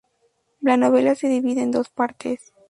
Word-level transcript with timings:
La 0.61 0.77
novela 0.77 1.13
se 1.13 1.27
divide 1.27 1.61
en 1.61 1.69
dos 1.69 1.89
partes. 1.89 2.51